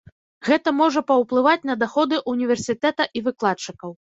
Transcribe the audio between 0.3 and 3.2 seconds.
Гэта можа паўплываць на даходы ўніверсітэта